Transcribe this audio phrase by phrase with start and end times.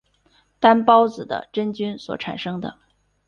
[0.59, 2.75] 担孢子的真菌所产生的。